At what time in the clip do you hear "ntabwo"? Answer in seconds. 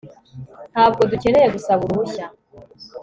0.71-1.01